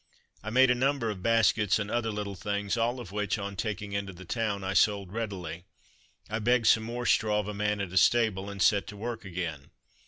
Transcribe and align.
I 0.41 0.49
made 0.49 0.71
a 0.71 0.73
number 0.73 1.11
of 1.11 1.21
baskets 1.21 1.77
and 1.77 1.91
other 1.91 2.09
little 2.09 2.33
things, 2.33 2.75
all 2.75 2.99
of 2.99 3.11
which 3.11 3.37
on 3.37 3.55
taking 3.55 3.93
into 3.93 4.11
the 4.13 4.25
town 4.25 4.63
I 4.63 4.73
sold 4.73 5.11
readily. 5.13 5.65
I 6.27 6.39
begged 6.39 6.65
some 6.65 6.81
more 6.81 7.05
straw 7.05 7.37
of 7.39 7.47
a 7.47 7.53
man 7.53 7.79
at 7.79 7.93
a 7.93 7.97
stable, 7.97 8.49
and 8.49 8.63
set 8.63 8.87
to 8.87 8.97
work 8.97 9.25
again. 9.25 9.69